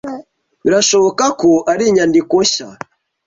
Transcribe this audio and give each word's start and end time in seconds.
Birashoboka 0.63 1.23
ko 1.41 1.49
ari 1.71 1.83
inyandiko 1.89 2.35
nshya. 2.45 2.69